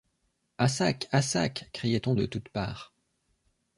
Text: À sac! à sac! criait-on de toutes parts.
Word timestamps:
À 0.57 0.67
sac! 0.67 1.07
à 1.11 1.21
sac! 1.21 1.69
criait-on 1.73 2.15
de 2.15 2.25
toutes 2.25 2.49
parts. 2.49 2.91